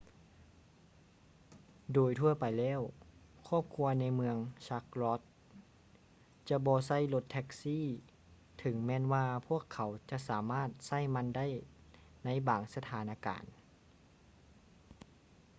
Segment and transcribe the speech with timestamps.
[1.93, 2.81] ໂດຍທົ່ວໄປແລ້ວ
[3.47, 4.37] ຄອບຄົວໃນເມືອງ
[4.69, 7.79] ຊັກລັອດ charlotte ຈະບໍ່ໃຊ້ລົດແທ໊ກຊີ
[8.59, 11.47] ເຖິງແມ່ນວ່າພວກເຂົາຈະສາມາດໃຊ້ມັນໄດ້
[12.25, 13.45] ໃນບາງສະຖານະການ